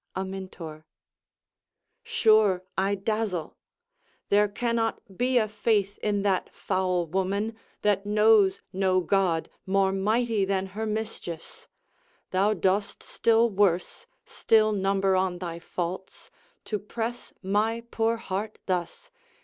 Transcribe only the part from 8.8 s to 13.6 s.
God more mighty than her mischiefs. Thou dost still